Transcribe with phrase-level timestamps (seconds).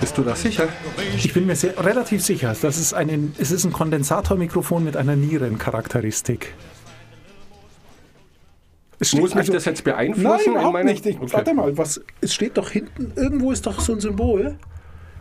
[0.00, 0.68] Bist du da sicher?
[1.18, 5.14] Ich bin mir sehr, relativ sicher, das ist ein, es ist ein Kondensatormikrofon mit einer
[5.14, 6.54] Nierencharakteristik.
[8.98, 10.28] Es steht- Muss mich also- das jetzt beeinflussen?
[10.30, 11.04] Nein, in überhaupt nicht.
[11.04, 11.32] Ich, Okay.
[11.34, 14.56] Warte mal, was, es steht doch hinten, irgendwo ist doch so ein Symbol.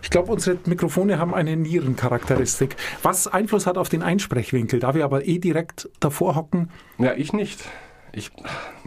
[0.04, 2.78] Ich glaube, unsere Mikrofone haben eine Nierencharakteristik.
[3.04, 6.70] Was Einfluss hat auf den Einsprechwinkel, da wir aber eh direkt davor hocken.
[6.98, 7.60] Ja, ich nicht.
[8.14, 8.32] Ich,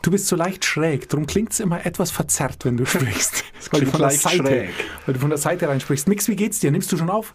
[0.04, 3.42] Du bist so leicht schräg, darum klingt es immer etwas verzerrt, wenn du sprichst.
[3.70, 4.70] weil, du von der Seite, schräg.
[5.06, 6.08] weil du von der Seite reinsprichst.
[6.08, 6.70] Mix, wie geht's dir?
[6.70, 7.34] Nimmst du schon auf?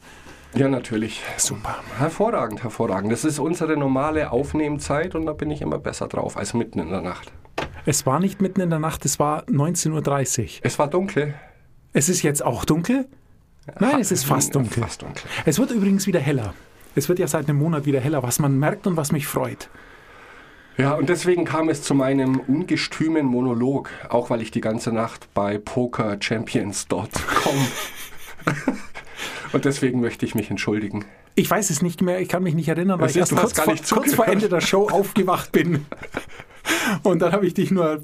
[0.54, 1.22] ja, natürlich.
[1.38, 1.78] Super.
[1.98, 3.12] Hervorragend, hervorragend.
[3.12, 6.92] Das ist unsere normale Aufnehmzeit und da bin ich immer besser drauf als mitten in
[6.92, 7.32] der Nacht.
[7.88, 10.48] Es war nicht mitten in der Nacht, es war 19.30 Uhr.
[10.62, 11.34] Es war dunkel.
[11.94, 13.08] Es ist jetzt auch dunkel?
[13.80, 14.84] Nein, es ist fast dunkel.
[14.84, 15.24] Fast dunkel.
[15.46, 16.54] Es wird übrigens wieder heller.
[16.94, 19.70] Es wird ja seit einem Monat wieder heller, was man merkt und was mich freut.
[20.80, 25.28] Ja, und deswegen kam es zu meinem ungestümen Monolog, auch weil ich die ganze Nacht
[25.34, 27.68] bei pokerchampions.com
[29.52, 31.04] und deswegen möchte ich mich entschuldigen.
[31.36, 33.60] Ich weiß es nicht mehr, ich kann mich nicht erinnern, weil Das ich erst kurz,
[33.90, 34.28] vor, kurz vor.
[34.28, 35.86] Ende der Show aufgewacht bin.
[37.04, 38.02] Und dann habe ich dich nur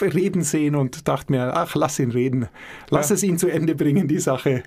[0.00, 2.48] reden sehen und dachte mir, ach, lass ihn reden.
[2.90, 3.14] Lass Ja.
[3.16, 4.62] es ihn zu Ende bringen, die Sache.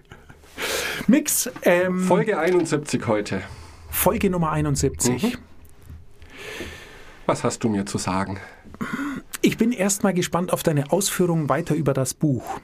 [1.08, 3.42] Mix, ähm, Folge 71 heute.
[3.90, 5.24] Folge Nummer 71.
[5.24, 5.32] Mhm.
[7.28, 8.40] Was hast du mir zu sagen?
[9.42, 12.60] Ich bin erstmal gespannt auf deine Ausführungen weiter über das Buch.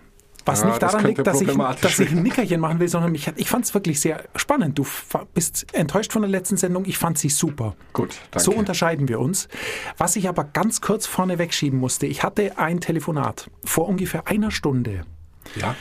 [0.45, 2.23] Was Ja, nicht das daran könnte liegt, dass ich, dass ich ein.
[2.23, 4.77] Nickerchen machen will, sondern mich, ich fand es wirklich sehr spannend.
[4.77, 4.85] Du
[5.33, 7.75] bist enttäuscht von der letzten Sendung, ich fand sie super.
[7.93, 8.43] Gut, danke.
[8.43, 9.47] So unterscheiden wir uns.
[9.97, 14.51] Was ich aber ganz kurz vorne wegschieben musste, ich hatte ein Telefonat vor ungefähr einer
[14.51, 15.05] Stunde
[15.55, 15.75] ja?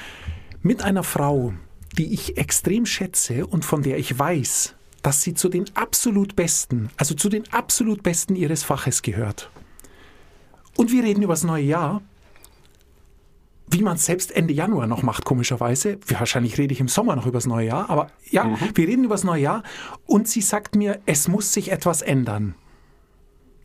[0.60, 1.54] mit einer Frau,
[1.98, 6.90] die ich extrem schätze und von der ich weiß, dass sie zu den absolut Besten,
[6.96, 9.50] also zu den absolut Besten ihres Faches gehört.
[10.76, 12.02] Und wir reden über das neue Jahr,
[13.68, 15.98] wie man es selbst Ende Januar noch macht, komischerweise.
[16.06, 19.14] Wahrscheinlich rede ich im Sommer noch über das neue Jahr, aber ja, wir reden über
[19.14, 19.62] das neue Jahr
[20.06, 22.54] und sie sagt mir, es muss sich etwas ändern.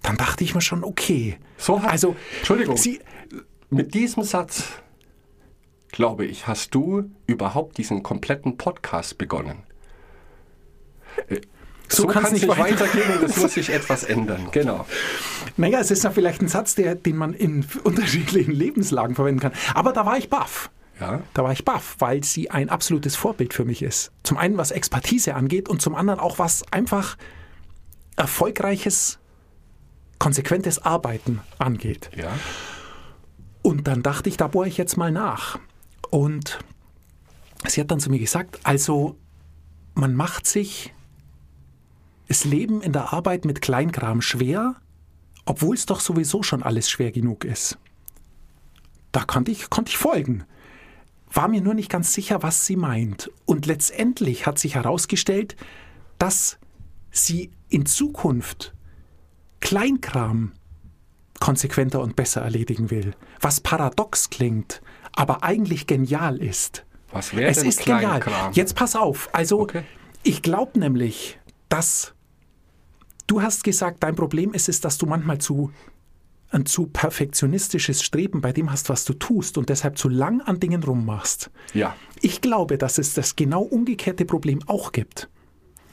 [0.03, 1.37] Dann dachte ich mir schon, okay.
[1.57, 2.77] So hat- also, Entschuldigung.
[2.77, 2.99] Sie,
[3.69, 4.63] Mit diesem Satz,
[5.91, 9.63] glaube ich, hast du überhaupt diesen kompletten Podcast begonnen.
[11.89, 14.49] So So, kann es nicht nicht weiter- weitergehen und es muss sich etwas ändern.
[14.51, 14.85] Genau.
[15.55, 19.53] Naja, es ist ja vielleicht ein Satz, der, den man in unterschiedlichen Lebenslagen verwenden kann.
[19.73, 20.69] Aber da war ich baff.
[20.99, 21.21] Ja.
[21.33, 24.11] Da war ich baff, weil sie ein absolutes Vorbild für mich ist.
[24.23, 27.17] Zum einen, was Expertise angeht und zum anderen auch, was einfach
[28.17, 29.19] erfolgreiches,
[30.19, 32.09] konsequentes Arbeiten angeht.
[32.15, 32.31] Ja.
[33.61, 35.59] Und dann dachte ich, da bohre ich jetzt mal nach.
[36.09, 36.59] Und
[37.67, 39.17] sie hat dann zu mir gesagt, also
[39.93, 40.93] man macht sich
[42.27, 44.75] das Leben in der Arbeit mit Kleinkram schwer,
[45.45, 47.77] obwohl es doch sowieso schon alles schwer genug ist.
[49.11, 50.43] Da konnte ich, konnte ich folgen.
[51.31, 53.31] War mir nur nicht ganz sicher, was sie meint.
[53.45, 55.55] Und letztendlich hat sich herausgestellt,
[56.19, 56.57] dass
[57.11, 58.73] sie in Zukunft
[59.59, 60.51] Kleinkram
[61.39, 63.13] konsequenter und besser erledigen will.
[63.41, 64.81] Was paradox klingt,
[65.13, 66.85] aber eigentlich genial ist.
[67.11, 68.19] Was wäre Es denn ist genial.
[68.19, 68.53] Kleinkram?
[68.53, 69.29] Jetzt pass auf.
[69.33, 69.83] Also, Okay.
[70.23, 71.39] ich glaube nämlich,
[71.69, 72.13] dass
[73.27, 75.71] du hast gesagt, dein Problem ist es, dass du manchmal zu
[76.49, 80.59] ein zu perfektionistisches Streben bei dem hast, was du tust und deshalb zu lang an
[80.59, 81.51] Dingen rummachst.
[81.73, 81.95] Ja.
[82.21, 85.29] Ich glaube, dass es das genau umgekehrte Problem auch gibt.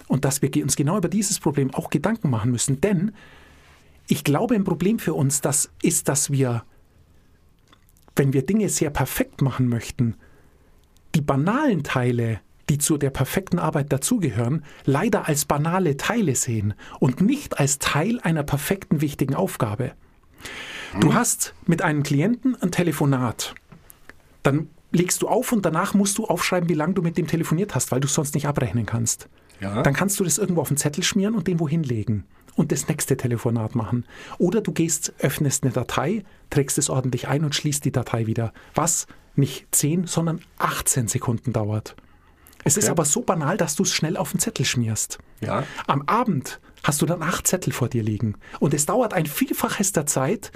[0.07, 2.81] Und dass wir uns genau über dieses Problem auch Gedanken machen müssen.
[2.81, 3.13] Denn
[4.07, 6.63] ich glaube, ein Problem für uns das ist, dass wir,
[8.15, 10.15] wenn wir Dinge sehr perfekt machen möchten,
[11.15, 17.21] die banalen Teile, die zu der perfekten Arbeit dazugehören, leider als banale Teile sehen und
[17.21, 19.93] nicht als Teil einer perfekten, wichtigen Aufgabe.
[21.01, 23.55] Du hast mit einem Klienten ein Telefonat.
[24.43, 27.75] Dann legst du auf und danach musst du aufschreiben, wie lange du mit dem telefoniert
[27.75, 29.29] hast, weil du es sonst nicht abrechnen kannst.
[29.61, 29.83] Ja.
[29.83, 32.25] Dann kannst du das irgendwo auf den Zettel schmieren und den wohin legen
[32.55, 34.05] und das nächste Telefonat machen.
[34.39, 38.53] Oder du gehst, öffnest eine Datei, trägst es ordentlich ein und schließt die Datei wieder.
[38.75, 39.07] Was
[39.37, 41.97] nicht 10, sondern 18 Sekunden dauert.
[42.65, 42.91] Es ist Okay.
[42.93, 45.19] aber so banal, dass du es schnell auf den Zettel schmierst.
[45.41, 45.65] Ja.
[45.87, 48.35] Am Abend hast du dann acht Zettel vor dir liegen.
[48.61, 50.53] Und es dauert ein Vielfaches der Zeit,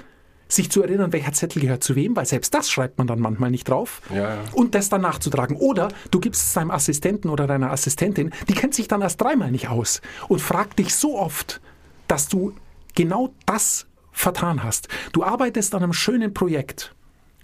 [0.47, 3.51] sich zu erinnern, welcher Zettel gehört zu wem, weil selbst das schreibt man dann manchmal
[3.51, 4.01] nicht drauf.
[4.09, 4.37] Ja, ja.
[4.53, 5.55] Und das dann nachzutragen.
[5.57, 9.51] Oder du gibst es deinem Assistenten oder deiner Assistentin, die kennt sich dann erst dreimal
[9.51, 11.61] nicht aus und fragt dich so oft,
[12.07, 12.53] dass du
[12.95, 14.87] genau das vertan hast.
[15.11, 16.95] Du arbeitest an einem schönen Projekt.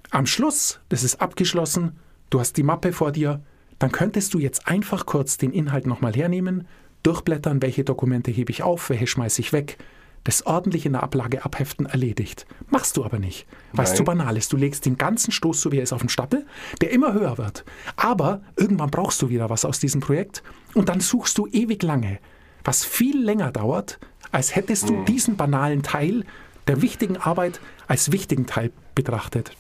[0.10, 2.00] Am Schluss, das ist abgeschlossen,
[2.32, 3.42] du hast die Mappe vor dir,
[3.80, 6.68] dann könntest du jetzt einfach kurz den Inhalt nochmal hernehmen,
[7.04, 9.78] durchblättern, welche Dokumente hebe ich auf, welche schmeiße ich weg,
[10.24, 12.48] das ordentlich in der Ablage abheften erledigt.
[12.70, 14.52] Machst du aber nicht, weil es zu banal ist.
[14.52, 16.48] Du legst den ganzen Stoß, so wie er ist, auf den Stapel,
[16.82, 17.64] der immer höher wird.
[17.96, 20.42] Aber irgendwann brauchst du wieder was aus diesem Projekt
[20.74, 22.20] und dann suchst du ewig lange,
[22.64, 24.00] was viel länger dauert,
[24.32, 26.26] als hättest du diesen banalen Teil
[26.68, 29.52] der wichtigen Arbeit als wichtigen Teil betrachtet.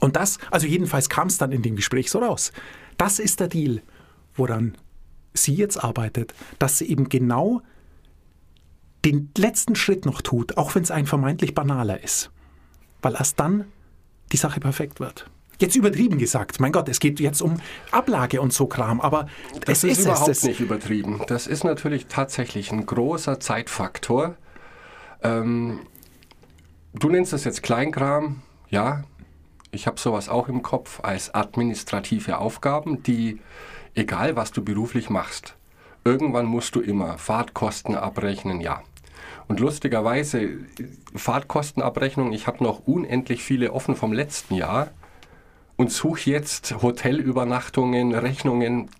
[0.00, 2.52] Und das, also jedenfalls kam es dann in dem Gespräch so raus.
[2.98, 3.82] Das ist der Deal,
[4.34, 4.76] woran
[5.34, 7.62] sie jetzt arbeitet, dass sie eben genau
[9.04, 12.30] den letzten Schritt noch tut, auch wenn es ein vermeintlich banaler ist.
[13.00, 13.64] Weil erst dann
[14.30, 15.28] die Sache perfekt wird.
[15.58, 17.60] Jetzt übertrieben gesagt, mein Gott, es geht jetzt um
[17.90, 19.26] Ablage und so Kram, aber
[19.64, 20.42] Das es ist, ist, überhaupt es.
[20.42, 21.20] Nicht übertrieben.
[21.28, 24.36] Das ist natürlich tatsächlich ein großer Zeitfaktor.
[25.22, 25.80] Ähm,
[26.94, 29.04] du nennst das jetzt Kleinkram, ja.
[29.74, 33.40] Ich habe sowas auch im Kopf als administrative Aufgaben, die,
[33.94, 35.56] egal was du beruflich machst,
[36.04, 38.82] irgendwann musst du immer Fahrtkosten abrechnen, ja.
[39.48, 40.58] Und lustigerweise,
[41.14, 44.90] Fahrtkostenabrechnung, ich habe noch unendlich viele offen vom letzten Jahr
[45.76, 48.90] und suche jetzt Hotelübernachtungen, Rechnungen,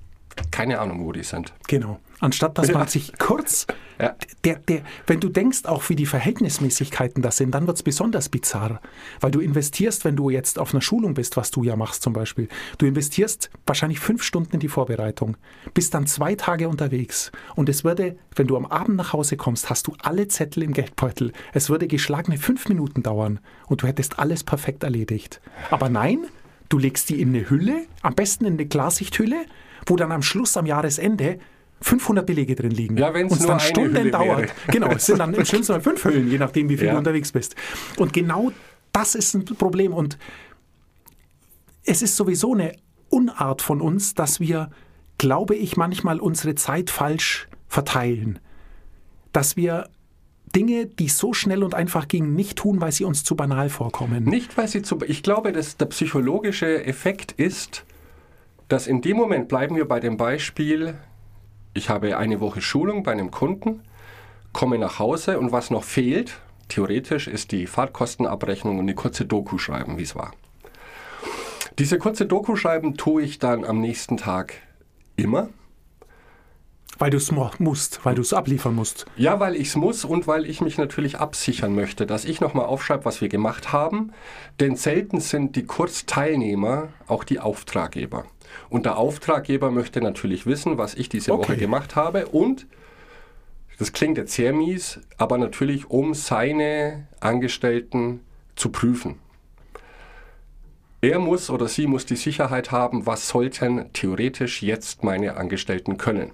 [0.50, 1.52] keine Ahnung, wo die sind.
[1.68, 2.00] Genau.
[2.22, 3.66] Anstatt dass man sich kurz,
[4.00, 4.14] Ja.
[4.44, 8.28] der, der, wenn du denkst auch, wie die Verhältnismäßigkeiten das sind, dann wird es besonders
[8.28, 8.80] bizarr.
[9.20, 12.12] Weil du investierst, wenn du jetzt auf einer Schulung bist, was du ja machst zum
[12.12, 12.48] Beispiel,
[12.78, 15.36] du investierst wahrscheinlich fünf Stunden in die Vorbereitung,
[15.74, 19.68] bist dann zwei Tage unterwegs und es würde, wenn du am Abend nach Hause kommst,
[19.68, 21.32] hast du alle Zettel im Geldbeutel.
[21.52, 25.40] Es würde geschlagene fünf Minuten dauern und du hättest alles perfekt erledigt.
[25.70, 26.20] Aber nein,
[26.68, 29.44] du legst die in eine Hülle, am besten in eine Klarsichthülle,
[29.86, 31.40] wo dann am Schluss, am Jahresende,
[31.82, 32.96] 500 Belege drin liegen.
[32.96, 34.38] Ja, Und es dann Stunden Hülle dauert.
[34.38, 34.50] wäre.
[34.68, 36.92] Genau, es sind dann im schlimmsten Fall fünf Hüllen, je nachdem, wie viel Ja.
[36.92, 37.54] du unterwegs bist.
[37.96, 38.52] Und genau
[38.92, 39.92] das ist ein Problem.
[39.92, 40.18] Und
[41.84, 42.72] es ist sowieso eine
[43.08, 44.70] Unart von uns, dass wir,
[45.18, 48.38] glaube ich, manchmal unsere Zeit falsch verteilen.
[49.32, 49.88] Dass wir
[50.54, 54.24] Dinge, die so schnell und einfach gingen, nicht tun, weil sie uns zu banal vorkommen.
[54.24, 54.98] Nicht, weil sie zu.
[55.06, 57.84] Ich glaube, dass der psychologische Effekt ist,
[58.68, 60.94] dass in dem Moment bleiben wir bei dem Beispiel,
[61.74, 63.82] ich habe eine Woche Schulung bei einem Kunden,
[64.52, 69.58] komme nach Hause und was noch fehlt, theoretisch, ist die Fahrtkostenabrechnung und eine kurze Doku
[69.58, 70.32] schreiben, wie es war.
[71.78, 74.54] Diese kurze Doku schreiben tue ich dann am nächsten Tag
[75.16, 75.48] immer.
[76.98, 79.06] Weil du es musst, weil du es abliefern musst.
[79.16, 82.66] Ja, weil ich es muss und weil ich mich natürlich absichern möchte, dass ich nochmal
[82.66, 84.12] aufschreibe, was wir gemacht haben.
[84.60, 88.26] Denn selten sind die Kursteilnehmer auch die Auftraggeber.
[88.68, 91.42] Und der Auftraggeber möchte natürlich wissen, was ich diese Okay.
[91.42, 92.26] Woche gemacht habe.
[92.26, 92.66] Und,
[93.78, 98.20] das klingt jetzt sehr mies, aber natürlich, um seine Angestellten
[98.54, 99.18] zu prüfen.
[101.00, 106.30] Er muss oder sie muss die Sicherheit haben, was sollten theoretisch jetzt meine Angestellten können.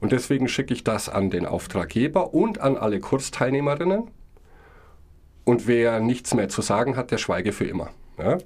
[0.00, 4.10] Und deswegen schicke ich das an den Auftraggeber und an alle Kursteilnehmerinnen.
[5.44, 7.88] Und wer nichts mehr zu sagen hat, der schweige für immer.
[8.18, 8.36] Ja?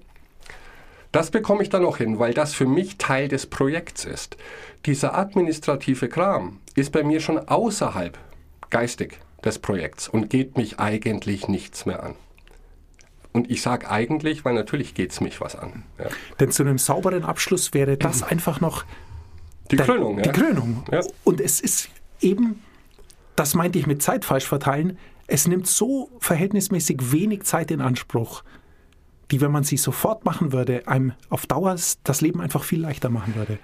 [1.12, 4.36] Das bekomme ich dann noch hin, weil das für mich Teil des Projekts ist.
[4.86, 8.18] Dieser administrative Kram ist bei mir schon außerhalb
[8.70, 12.14] geistig des Projekts und geht mich eigentlich nichts mehr an.
[13.32, 15.84] Und ich sage eigentlich, weil natürlich geht es mich was an.
[15.98, 16.06] Ja.
[16.40, 18.84] Denn zu einem sauberen Abschluss wäre das einfach noch
[19.70, 20.16] Die der- Krönung.
[20.22, 20.32] Die ja.
[20.32, 20.84] Krönung.
[20.90, 21.00] Ja.
[21.24, 21.88] Und es ist
[22.20, 22.62] eben,
[23.36, 28.42] das meinte ich mit Zeit falsch verteilen, es nimmt so verhältnismäßig wenig Zeit in Anspruch,
[29.32, 33.08] die, wenn man sie sofort machen würde, einem auf Dauer das Leben einfach viel leichter
[33.08, 33.58] machen würde.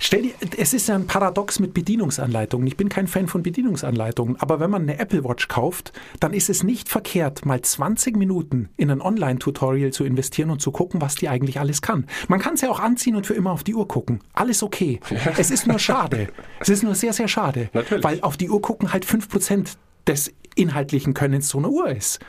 [0.00, 2.66] Stell dir, es ist ja ein Paradox mit Bedienungsanleitungen.
[2.66, 6.50] Ich bin kein Fan von Bedienungsanleitungen, aber wenn man eine Apple Watch kauft, dann ist
[6.50, 11.14] es nicht verkehrt, mal 20 Minuten in ein Online-Tutorial zu investieren und zu gucken, was
[11.14, 12.06] die eigentlich alles kann.
[12.28, 14.20] Man kann es ja auch anziehen und für immer auf die Uhr gucken.
[14.34, 15.00] Alles okay.
[15.38, 16.28] Es ist nur schade.
[16.60, 17.70] Es ist nur sehr, sehr schade.
[17.72, 18.04] Natürlich.
[18.04, 19.76] Weil auf die Uhr gucken halt 5%
[20.06, 22.20] des inhaltlichen Könnens so eine Uhr ist.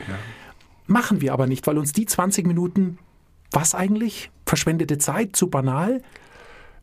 [0.88, 3.00] Machen wir aber nicht, weil uns die 20 Minuten,
[3.52, 4.32] was eigentlich?
[4.46, 6.02] Verschwendete Zeit, zu banal?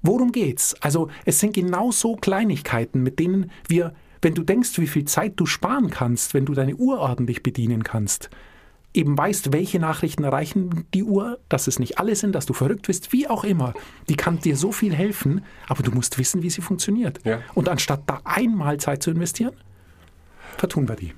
[0.03, 0.75] Worum geht's?
[0.81, 5.35] Also es sind genau so Kleinigkeiten, mit denen wir, wenn du denkst, wie viel Zeit
[5.37, 8.29] du sparen kannst, wenn du deine Uhr ordentlich bedienen kannst,
[8.95, 12.87] eben weißt, welche Nachrichten erreichen die Uhr, dass es nicht alle sind, dass du verrückt
[12.87, 13.75] bist, wie auch immer.
[14.09, 17.21] Die kann dir so viel helfen, aber du musst wissen, wie sie funktioniert.
[17.25, 17.41] Ja.
[17.55, 19.55] Und anstatt da einmal Zeit zu investieren,
[20.59, 21.15] vertun wir die.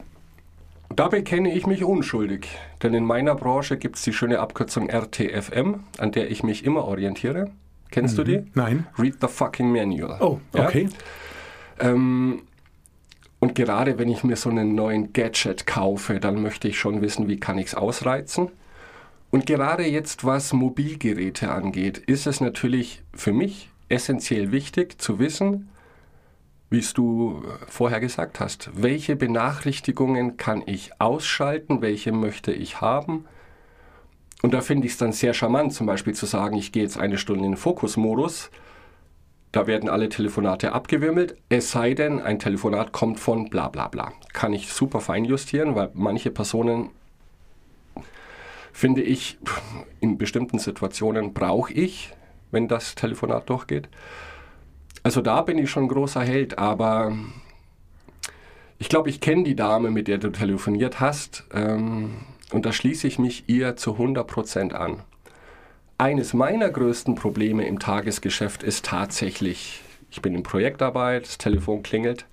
[0.95, 2.47] Da bekenne ich mich unschuldig,
[2.83, 6.85] denn in meiner Branche gibt es die schöne Abkürzung RTFM, an der ich mich immer
[6.85, 7.51] orientiere.
[7.91, 8.45] Kennst du die?
[8.55, 8.87] Nein.
[8.99, 10.21] Read the fucking manual.
[10.21, 10.67] Oh, Ja?
[10.67, 10.89] okay.
[11.81, 12.43] Ähm,
[13.41, 17.29] und gerade wenn ich mir so einen neuen Gadget kaufe, dann möchte ich schon wissen,
[17.29, 18.49] wie kann ich es ausreizen.
[19.31, 25.69] Und gerade jetzt, was Mobilgeräte angeht, ist es natürlich für mich essentiell wichtig zu wissen,
[26.75, 28.69] wie es du vorher gesagt hast.
[28.75, 31.83] Welche Benachrichtigungen kann ich ausschalten?
[31.83, 33.27] Welche möchte ich haben?
[34.43, 36.99] Und da finde ich es dann sehr charmant, zum Beispiel zu sagen, ich gehe jetzt
[36.99, 38.51] eine Stunde in den Fokusmodus.
[39.53, 44.13] Da werden alle Telefonate abgewimmelt, es sei denn, ein Telefonat kommt von bla bla bla.
[44.33, 46.91] Kann ich super fein justieren, weil manche Personen,
[48.73, 49.39] finde ich,
[50.01, 52.13] in bestimmten Situationen brauche ich,
[52.51, 53.89] wenn das Telefonat durchgeht.
[55.05, 57.13] Also da bin ich schon großer Held, aber
[58.79, 61.45] ich glaube, ich kenne die Dame, mit der du telefoniert hast.
[61.53, 62.15] Ähm,
[62.53, 65.03] und da schließe ich mich ihr zu 100% an.
[65.99, 72.25] Eines meiner größten Probleme im Tagesgeschäft ist tatsächlich, ich bin in Projektarbeit, das Telefon klingelt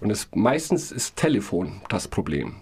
[0.00, 2.56] und es, meistens ist Telefon das Problem.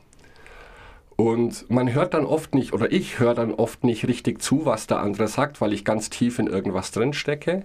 [1.17, 4.87] Und man hört dann oft nicht, oder ich höre dann oft nicht richtig zu, was
[4.87, 7.65] der andere sagt, weil ich ganz tief in irgendwas drin stecke.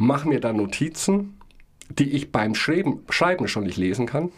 [0.00, 1.38] Mache mir dann Notizen,
[1.90, 4.30] die ich beim Schreiben, Schreiben schon nicht lesen kann.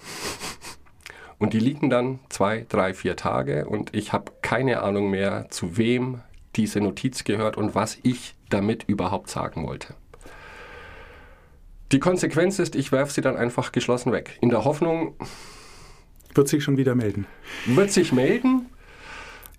[1.39, 5.77] Und die liegen dann zwei, drei, vier Tage und ich habe keine Ahnung mehr, zu
[5.77, 6.21] wem
[6.57, 9.95] diese Notiz gehört und was ich damit überhaupt sagen wollte.
[11.93, 14.39] Die Konsequenz ist, ich werfe sie dann einfach geschlossen weg.
[14.41, 15.15] In der Hoffnung.
[16.35, 17.27] Wird sich schon wieder melden.
[17.67, 18.67] Wird sich melden.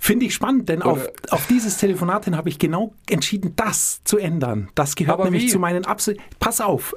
[0.04, 4.18] Finde ich spannend, denn auf, auf, dieses Telefonat hin habe ich genau entschieden, das zu
[4.18, 4.68] ändern.
[4.76, 5.48] Das gehört Aber nämlich wie?
[5.48, 6.22] zu meinen absoluten.
[6.42, 6.94] Pass auf,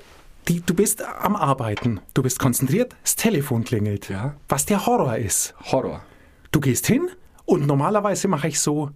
[0.48, 4.08] die, du bist am Arbeiten, du bist konzentriert, das Telefon klingelt.
[4.08, 4.34] Ja.
[4.48, 5.54] Was der Horror ist.
[5.70, 6.02] Horror.
[6.50, 7.08] Du gehst hin
[7.44, 8.90] und normalerweise mache ich so,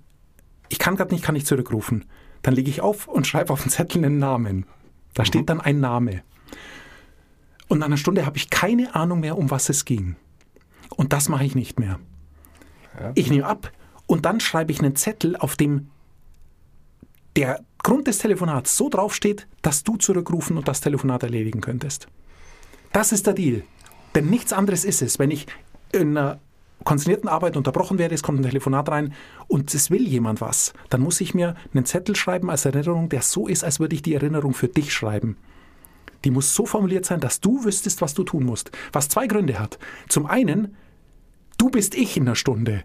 [0.71, 2.05] ich kann gerade nicht, kann ich zurückrufen.
[2.43, 4.67] Dann lege ich auf und schreibe auf den Zettel einen Namen.
[5.15, 5.27] Da mhm.
[5.27, 6.25] steht dann ein Name.
[7.69, 10.17] Und nach einer Stunde habe ich keine Ahnung mehr, um was es ging.
[10.97, 12.01] Und das mache ich nicht mehr.
[12.99, 13.13] Ja.
[13.15, 13.71] Ich nehme ab
[14.11, 15.89] und dann schreibe ich einen Zettel, auf dem
[17.37, 22.09] der Grund des Telefonats so draufsteht, dass du zurückrufen und das Telefonat erledigen könntest.
[22.93, 23.63] Das ist der Deal.
[24.17, 25.47] Denn nichts anderes ist es, wenn ich
[25.93, 26.41] in einer
[26.83, 29.15] konzentrierten Arbeit unterbrochen werde, es kommt ein Telefonat rein
[29.47, 33.23] und es will jemand was, dann muss ich mir einen Zettel schreiben als Erinnerung, der
[33.23, 35.37] so ist, als würde ich die Erinnerung für dich schreiben.
[36.25, 38.73] Die muss so formuliert sein, dass du wüsstest, was du tun musst.
[38.93, 39.79] Was zwei Gründe hat.
[40.09, 40.75] Zum einen,
[41.59, 42.83] du bist ich in einer Stunde.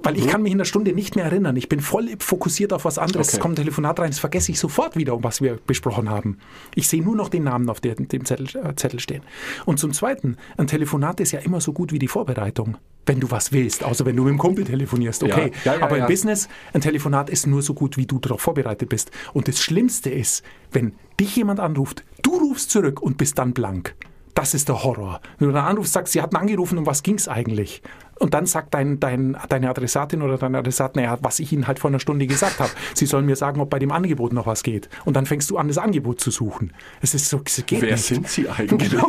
[0.00, 0.28] Weil ich mhm.
[0.28, 1.56] kann mich in der Stunde nicht mehr erinnern.
[1.56, 3.28] Ich bin voll fokussiert auf was anderes.
[3.28, 3.36] Okay.
[3.36, 6.38] Es kommt ein Telefonat rein, das vergesse ich sofort wieder, um was wir besprochen haben.
[6.74, 9.22] Ich sehe nur noch den Namen auf dem Zettel, äh, Zettel stehen.
[9.66, 13.30] Und zum Zweiten, ein Telefonat ist ja immer so gut wie die Vorbereitung, wenn du
[13.30, 13.82] was willst.
[13.82, 15.52] Außer wenn du mit dem Kumpel telefonierst, okay.
[15.64, 18.40] Ja, ja, ja, Aber im Business, ein Telefonat ist nur so gut, wie du darauf
[18.40, 19.10] vorbereitet bist.
[19.32, 23.96] Und das Schlimmste ist, wenn dich jemand anruft, du rufst zurück und bist dann blank.
[24.34, 25.20] Das ist der Horror.
[25.38, 27.82] Wenn du dann anrufst, sagst, sie hatten angerufen, um was ging es eigentlich?
[28.18, 31.78] Und dann sagt dein, dein, deine Adressatin oder dein Adressat, naja, was ich ihnen halt
[31.78, 32.70] vor einer Stunde gesagt habe.
[32.94, 34.88] Sie sollen mir sagen, ob bei dem Angebot noch was geht.
[35.04, 36.72] Und dann fängst du an, das Angebot zu suchen.
[37.00, 38.04] Es ist so, es geht Wer nicht.
[38.04, 38.90] sind sie eigentlich?
[38.90, 39.08] Genau.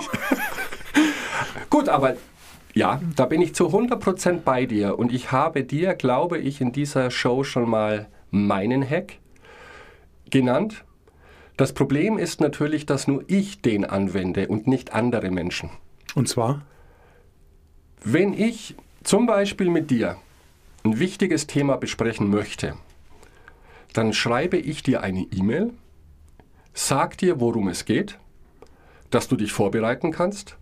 [1.69, 2.15] Gut, aber
[2.73, 4.97] ja, da bin ich zu 100% bei dir.
[4.99, 9.17] Und ich habe dir, glaube ich, in dieser Show schon mal meinen Hack
[10.29, 10.83] genannt.
[11.57, 15.69] Das Problem ist natürlich, dass nur ich den anwende und nicht andere Menschen.
[16.15, 16.61] Und zwar?
[18.03, 20.17] Wenn ich zum Beispiel mit dir
[20.83, 22.75] ein wichtiges Thema besprechen möchte,
[23.93, 25.73] dann schreibe ich dir eine E-Mail,
[26.73, 28.17] sag dir, worum es geht,
[29.09, 30.57] dass du dich vorbereiten kannst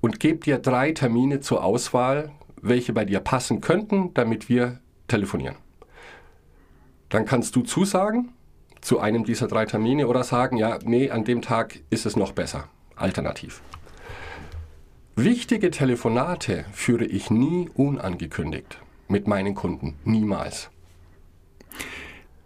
[0.00, 5.56] und gebe dir drei Termine zur Auswahl, welche bei dir passen könnten, damit wir telefonieren.
[7.08, 8.32] Dann kannst du zusagen
[8.80, 12.32] zu einem dieser drei Termine oder sagen, ja, nee, an dem Tag ist es noch
[12.32, 13.62] besser, alternativ.
[15.16, 18.78] Wichtige Telefonate führe ich nie unangekündigt
[19.08, 20.70] mit meinen Kunden, niemals.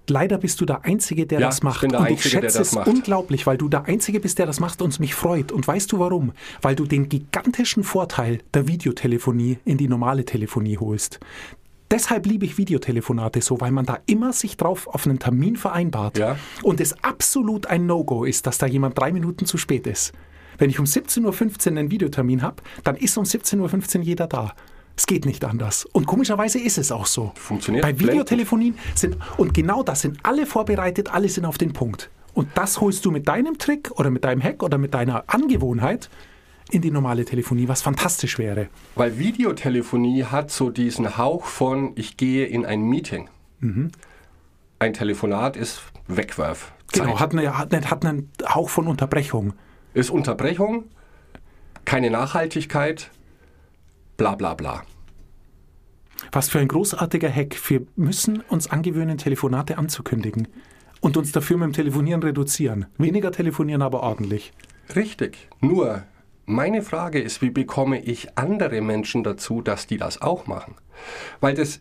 [0.08, 1.76] Leider bist du der Einzige, der ja, das macht.
[1.76, 2.88] Ich bin der und Einzige, ich schätze es macht.
[2.88, 5.52] unglaublich, weil du der Einzige bist, der das macht und es mich freut.
[5.52, 6.32] Und weißt du warum?
[6.60, 11.20] Weil du den gigantischen Vorteil der Videotelefonie in die normale Telefonie holst.
[11.90, 16.18] Deshalb liebe ich Videotelefonate so, weil man da immer sich drauf auf einen Termin vereinbart.
[16.18, 16.36] Ja.
[16.64, 20.12] Und es absolut ein No-Go ist, dass da jemand drei Minuten zu spät ist.
[20.58, 21.24] Wenn ich um 17.15
[21.72, 24.54] Uhr einen Videotermin habe, dann ist um 17.15 Uhr jeder da.
[24.96, 25.84] Es geht nicht anders.
[25.84, 27.32] Und komischerweise ist es auch so.
[27.34, 27.82] Funktioniert.
[27.82, 32.10] Bei Videotelefonien sind, und genau das sind alle vorbereitet, alle sind auf den Punkt.
[32.32, 36.08] Und das holst du mit deinem Trick oder mit deinem Hack oder mit deiner Angewohnheit
[36.70, 38.68] in die normale Telefonie, was fantastisch wäre.
[38.94, 43.28] Weil Videotelefonie hat so diesen Hauch von, ich gehe in ein Meeting.
[43.60, 43.90] Mhm.
[44.78, 46.72] Ein Telefonat ist Wegwerf.
[46.92, 49.54] Genau, hat, eine, hat, hat einen Hauch von Unterbrechung.
[49.96, 50.90] Ist Unterbrechung,
[51.86, 53.10] keine Nachhaltigkeit,
[54.18, 54.82] bla bla bla.
[56.32, 57.56] Was für ein großartiger Hack.
[57.70, 60.48] Wir müssen uns angewöhnen, Telefonate anzukündigen
[61.00, 62.84] und uns dafür mit dem Telefonieren reduzieren.
[62.98, 64.52] Weniger telefonieren, aber ordentlich.
[64.94, 65.48] Richtig.
[65.62, 66.02] Nur
[66.44, 70.74] meine Frage ist, wie bekomme ich andere Menschen dazu, dass die das auch machen?
[71.40, 71.80] Weil das,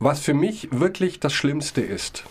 [0.00, 2.24] was für mich wirklich das Schlimmste ist,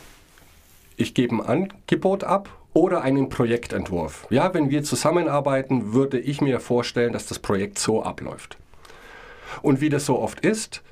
[0.98, 4.28] ich gebe ein Angebot ab oder einen Projektentwurf.
[4.30, 8.60] Ja, wenn wir zusammenarbeiten, würde ich mir vorstellen, dass das Projekt so abläuft.
[9.64, 10.84] Und wie das so oft ist,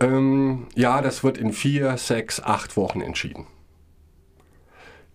[0.00, 3.46] ähm, ja, das wird in vier, sechs, acht Wochen entschieden.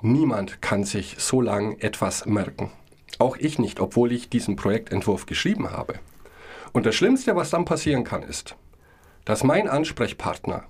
[0.04, 2.70] Niemand kann sich so lang etwas merken.
[3.18, 5.96] Auch ich nicht, obwohl ich diesen Projektentwurf geschrieben habe.
[6.74, 8.56] Und das Schlimmste, was dann passieren kann, ist,
[9.26, 10.66] dass mein Ansprechpartner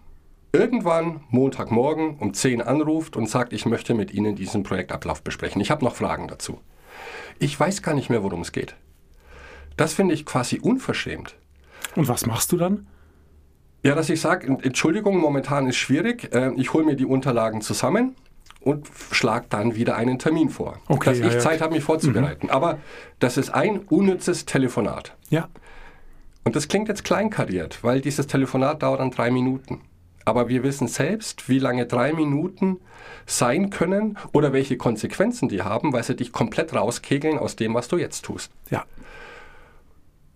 [0.53, 5.59] irgendwann Montagmorgen um 10 anruft und sagt, ich möchte mit Ihnen diesen Projektablauf besprechen.
[5.61, 6.59] Ich habe noch Fragen dazu.
[7.39, 8.75] Ich weiß gar nicht mehr, worum es geht.
[9.75, 11.35] Das finde ich quasi unverschämt.
[11.95, 12.87] Und was machst du dann?
[13.83, 16.33] Ja, dass ich sage, Entschuldigung, momentan ist schwierig.
[16.33, 18.15] Äh, ich hole mir die Unterlagen zusammen
[18.61, 20.79] und schlage dann wieder einen Termin vor.
[20.87, 21.39] Okay, dass ja, ich ja.
[21.39, 22.51] Zeit habe, mich vorzubereiten.
[22.51, 22.77] Aber
[23.19, 25.17] das ist ein unnützes Telefonat.
[25.29, 25.49] Ja.
[26.43, 29.81] Und das klingt jetzt kleinkariert, weil dieses Telefonat dauert dann drei Minuten.
[30.25, 32.79] Aber wir wissen selbst, wie lange drei Minuten
[33.25, 37.87] sein können oder welche Konsequenzen die haben, weil sie dich komplett rauskegeln aus dem, was
[37.87, 38.51] du jetzt tust.
[38.69, 38.85] Ja.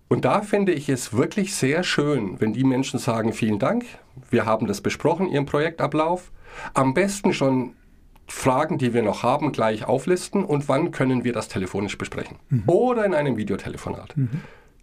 [0.10, 3.86] Und da finde ich es wirklich sehr schön, wenn die Menschen sagen, vielen Dank,
[4.30, 6.32] wir haben das besprochen, Ihren Projektablauf.
[6.74, 7.74] Am besten schon
[8.28, 12.38] Fragen, die wir noch haben, gleich auflisten und wann können wir das telefonisch besprechen.
[12.68, 14.16] Oder in einem Videotelefonat.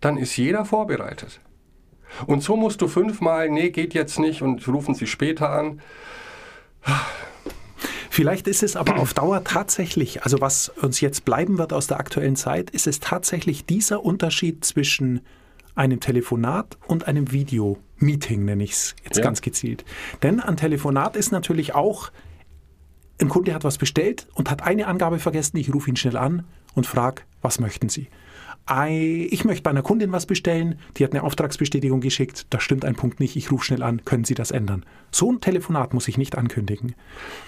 [0.00, 1.40] Dann ist jeder vorbereitet.
[2.26, 5.80] Und so musst du fünfmal, nee, geht jetzt nicht und rufen sie später an.
[8.10, 11.98] Vielleicht ist es aber auf Dauer tatsächlich, also was uns jetzt bleiben wird aus der
[11.98, 15.20] aktuellen Zeit, ist es tatsächlich dieser Unterschied zwischen
[15.74, 19.24] einem Telefonat und einem Video-Meeting, nenne ich es jetzt Ja.
[19.24, 19.84] ganz gezielt.
[20.22, 22.12] Denn ein Telefonat ist natürlich auch,
[23.20, 26.44] ein Kunde hat was bestellt und hat eine Angabe vergessen, ich rufe ihn schnell an
[26.74, 28.08] und frage, was möchten Sie?
[28.66, 32.94] Ich möchte bei einer Kundin was bestellen, die hat eine Auftragsbestätigung geschickt, da stimmt ein
[32.94, 34.86] Punkt nicht, ich rufe schnell an, können Sie das ändern?
[35.10, 36.94] So ein Telefonat muss ich nicht ankündigen.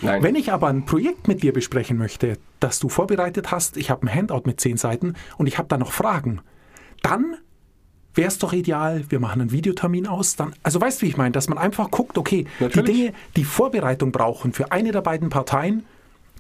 [0.03, 0.23] Nein.
[0.23, 4.07] Wenn ich aber ein Projekt mit dir besprechen möchte, das du vorbereitet hast, ich habe
[4.07, 6.43] ein Handout mit zehn Seiten und ich habe da noch Fragen,
[7.01, 7.37] dann
[8.13, 10.37] wäre es doch ideal, wir machen einen Videotermin aus.
[10.37, 12.87] Dann, also weißt du, wie ich meine, dass man einfach guckt, okay, Natürlich.
[12.87, 15.85] die Dinge, die Vorbereitung brauchen für eine der beiden Parteien,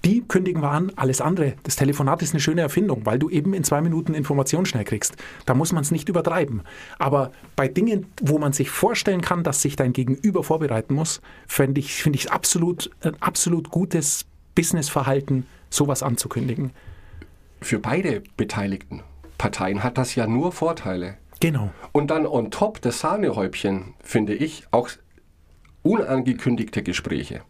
[0.07, 1.55] die kündigen wir an, alles andere.
[1.65, 5.17] Das Telefonat ist eine schöne Erfindung, weil du eben in zwei Minuten Informationen schnell kriegst.
[5.47, 6.63] Da muss man es nicht übertreiben.
[7.01, 11.81] Aber bei Dingen, wo man sich vorstellen kann, dass sich dein Gegenüber vorbereiten muss, finde
[11.81, 16.71] ich es find ich's absolut, ein absolut gutes Businessverhalten, sowas anzukündigen.
[17.61, 19.03] Für beide beteiligten
[19.39, 21.17] Parteien hat das ja nur Vorteile.
[21.41, 21.71] Genau.
[21.91, 24.89] Und dann on top das Sahnehäubchen, finde ich, auch
[25.83, 27.43] unangekündigte Gespräche.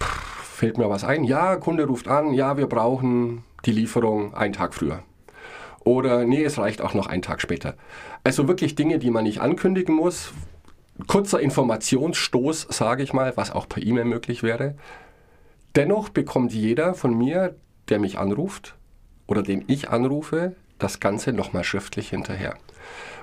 [0.00, 1.24] Puh, fällt mir was ein?
[1.24, 5.02] Ja, Kunde ruft an, ja, wir brauchen die Lieferung einen Tag früher.
[5.80, 7.74] Oder nee, es reicht auch noch einen Tag später.
[8.22, 10.32] Also wirklich Dinge, die man nicht ankündigen muss.
[11.08, 14.76] Kurzer Informationsstoß, sage ich mal, was auch per E-Mail möglich wäre.
[15.74, 17.56] Dennoch bekommt jeder von mir,
[17.88, 18.76] der mich anruft
[19.26, 22.54] oder den ich anrufe, das Ganze nochmal schriftlich hinterher.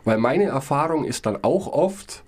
[0.03, 2.21] Weil meine Erfahrung ist dann auch oft,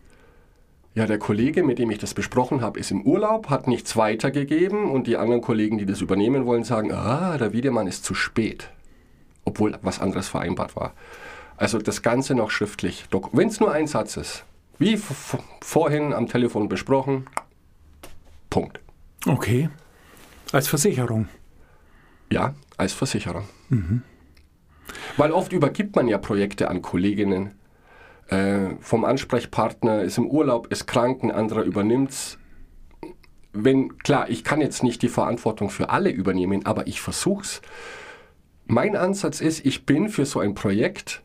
[0.93, 4.91] ja, der Kollege, mit dem ich das besprochen habe, ist im Urlaub, hat nichts weitergegeben
[4.91, 8.69] und die anderen Kollegen, die das übernehmen wollen, sagen, ah, der Wiedemann ist zu spät.
[9.45, 10.93] Obwohl was anderes vereinbart war.
[11.55, 13.05] Also das Ganze noch schriftlich.
[13.31, 14.43] Wenn es nur ein Satz ist,
[14.79, 14.99] wie
[15.61, 17.27] vorhin am Telefon besprochen,
[18.49, 18.79] Punkt.
[19.25, 19.69] Okay.
[20.51, 21.29] Als Versicherung.
[22.31, 23.43] Ja, als Versicherer.
[25.17, 27.53] Weil oft übergibt man ja Projekte an Kolleginnen.
[28.31, 32.37] Äh, vom Ansprechpartner ist im Urlaub, ist krank, ein anderer übernimmt's.
[33.51, 37.61] Wenn, klar, ich kann jetzt nicht die Verantwortung für alle übernehmen, aber ich versuch's.
[38.65, 41.21] Mein Ansatz ist, ich bin für so ein Projekt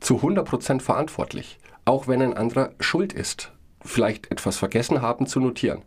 [0.00, 3.52] zu 100% verantwortlich, auch wenn ein anderer schuld ist.
[3.82, 5.82] Vielleicht etwas vergessen haben zu notieren.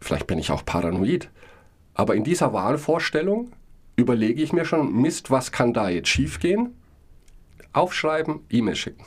[0.00, 1.30] Vielleicht bin ich auch paranoid.
[1.92, 3.52] Aber in dieser Wahlvorstellung
[3.96, 6.74] überlege ich mir schon, Mist, was kann da jetzt schiefgehen?
[7.74, 9.04] Aufschreiben, E-Mail schicken.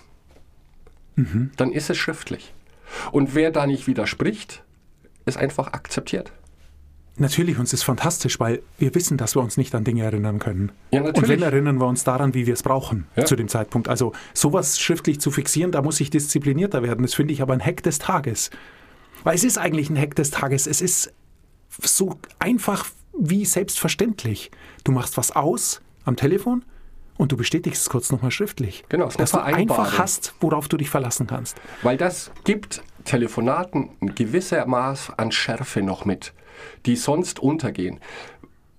[1.58, 2.53] Dann ist es schriftlich.
[3.12, 4.63] Und wer da nicht widerspricht,
[5.25, 6.32] ist einfach akzeptiert.
[7.17, 10.71] Natürlich, uns ist fantastisch, weil wir wissen, dass wir uns nicht an Dinge erinnern können.
[10.91, 11.29] Ja, Und natürlich.
[11.29, 13.25] wenn erinnern wir uns daran, wie wir es brauchen Ja.
[13.25, 13.89] zu dem Zeitpunkt.
[13.89, 17.01] Also sowas schriftlich zu fixieren, da muss ich disziplinierter werden.
[17.01, 18.51] Das finde ich aber ein Hack des Tages.
[19.25, 20.65] Weil es ist eigentlich ein Hack des Tages.
[20.65, 21.12] Es ist
[21.82, 22.86] so einfach
[23.19, 24.49] wie selbstverständlich.
[24.86, 26.63] Du machst was aus am Telefon
[27.19, 28.86] und du bestätigst es kurz nochmal schriftlich.
[28.88, 31.58] Genau, es dass du einfach hast, worauf du dich verlassen kannst.
[31.84, 36.34] Weil das gibt Telefonaten ein gewisser Maß an Schärfe noch mit,
[36.86, 37.99] die sonst untergehen.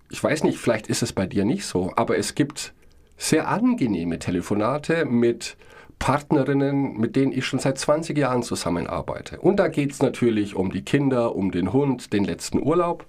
[0.09, 2.72] ich weiß nicht, vielleicht ist es bei dir nicht so, aber es gibt
[3.18, 5.59] sehr angenehme Telefonate mit
[5.98, 9.38] Partnerinnen, mit denen ich schon seit 20 Jahren zusammenarbeite.
[9.38, 13.05] Und da geht es natürlich um die Kinder, um den Hund, den letzten Urlaub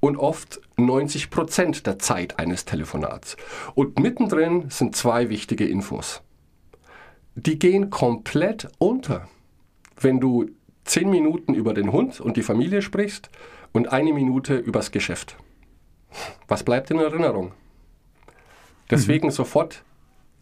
[0.00, 3.36] und oft 90 Prozent der Zeit eines Telefonats.
[3.74, 6.22] Und mittendrin sind zwei wichtige Infos.
[7.34, 9.28] Die gehen komplett unter,
[10.00, 10.50] wenn du
[10.84, 13.30] 10 Minuten über den Hund und die Familie sprichst
[13.72, 15.36] und eine Minute übers Geschäft.
[16.46, 17.52] Was bleibt in Erinnerung?
[18.90, 19.32] Deswegen mhm.
[19.32, 19.84] sofort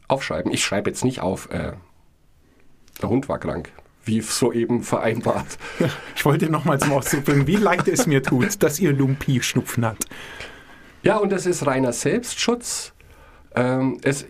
[0.09, 0.53] aufschreiben.
[0.53, 1.73] Ich schreibe jetzt nicht auf, äh,
[3.03, 3.73] der Hund war krank,
[4.07, 5.59] wie soeben vereinbart.
[6.14, 9.85] Ich wollte nochmal zum Ausdruck bringen, wie leid es mir tut, dass ihr Lumpi Schnupfen
[9.85, 9.99] hat.
[11.03, 12.92] Ja, und das ist reiner Selbstschutz.
[13.55, 14.27] Ähm, es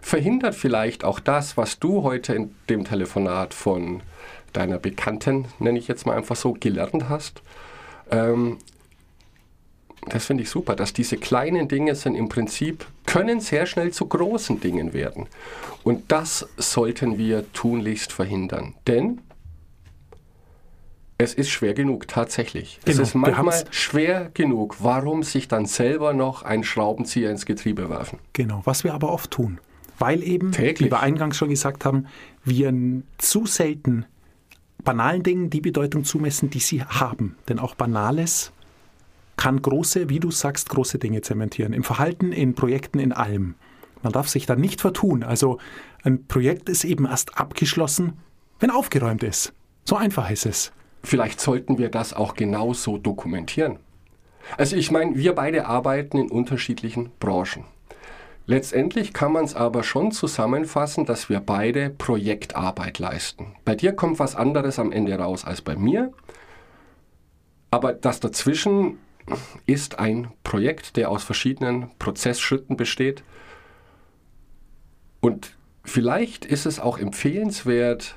[0.00, 4.02] verhindert vielleicht auch das, was du heute in dem Telefonat von
[4.52, 7.42] deiner Bekannten, nenne ich jetzt mal einfach so, gelernt hast.
[8.10, 8.58] Ähm,
[10.08, 14.06] das finde ich super, dass diese kleinen Dinge sind im Prinzip, können sehr schnell zu
[14.06, 15.26] großen Dingen werden.
[15.84, 18.74] Und das sollten wir tunlichst verhindern.
[18.86, 19.20] Denn
[21.18, 22.80] es ist schwer genug, tatsächlich.
[22.84, 24.76] Genau, es ist manchmal schwer genug.
[24.80, 28.18] Warum sich dann selber noch einen Schraubenzieher ins Getriebe werfen?
[28.32, 29.60] Genau, was wir aber oft tun.
[29.98, 30.88] Weil eben, Täglich.
[30.88, 32.06] wie wir eingangs schon gesagt haben,
[32.42, 32.72] wir
[33.18, 34.06] zu selten
[34.82, 37.36] banalen Dingen die Bedeutung zumessen, die sie haben.
[37.50, 38.50] Denn auch Banales
[39.40, 41.72] kann große, wie du sagst, große Dinge zementieren.
[41.72, 43.54] Im Verhalten, in Projekten, in allem.
[44.02, 45.22] Man darf sich da nicht vertun.
[45.22, 45.56] Also
[46.02, 48.18] ein Projekt ist eben erst abgeschlossen,
[48.58, 49.54] wenn aufgeräumt ist.
[49.84, 50.72] So einfach ist es.
[51.02, 53.78] Vielleicht sollten wir das auch genauso dokumentieren.
[54.58, 57.64] Also ich meine, wir beide arbeiten in unterschiedlichen Branchen.
[58.44, 63.54] Letztendlich kann man es aber schon zusammenfassen, dass wir beide Projektarbeit leisten.
[63.64, 66.12] Bei dir kommt was anderes am Ende raus als bei mir.
[67.70, 68.98] Aber das dazwischen
[69.66, 73.22] ist ein Projekt, der aus verschiedenen Prozessschritten besteht.
[75.20, 78.16] Und vielleicht ist es auch empfehlenswert,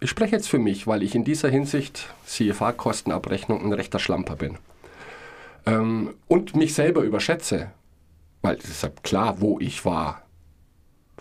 [0.00, 4.34] ich spreche jetzt für mich, weil ich in dieser Hinsicht, siehe Fahrkostenabrechnung, ein rechter Schlamper
[4.34, 4.58] bin.
[5.66, 7.70] Ähm, und mich selber überschätze,
[8.40, 10.22] weil es ist ja klar, wo ich war,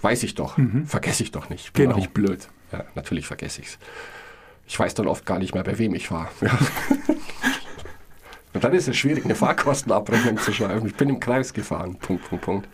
[0.01, 0.85] weiß ich doch, mhm.
[0.85, 1.73] vergesse ich doch nicht.
[1.73, 1.97] Bin genau.
[1.97, 2.47] nicht blöd.
[2.71, 3.79] Ja, natürlich vergesse ich es.
[4.65, 6.31] Ich weiß dann oft gar nicht mehr, bei wem ich war.
[6.41, 6.57] Ja.
[8.59, 10.85] Und dann ist es schwierig, eine Fahrkostenabrechnung zu schreiben.
[10.85, 11.95] Ich bin im Kreis gefahren.
[11.95, 12.69] Punkt, Punkt, Punkt.